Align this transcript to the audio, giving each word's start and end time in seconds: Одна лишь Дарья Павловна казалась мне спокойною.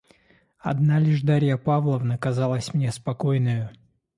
Одна 0.57 0.97
лишь 0.97 1.21
Дарья 1.21 1.57
Павловна 1.57 2.17
казалась 2.17 2.73
мне 2.73 2.91
спокойною. 2.91 3.69